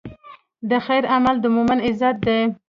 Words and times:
د 0.69 0.71
خیر 0.85 1.03
عمل 1.13 1.35
د 1.41 1.45
مؤمن 1.55 1.79
عزت 1.87 2.15
دی. 2.25 2.39